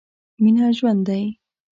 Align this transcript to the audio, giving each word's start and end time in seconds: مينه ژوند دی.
مينه 0.43 0.65
ژوند 0.77 1.01
دی. 1.07 1.23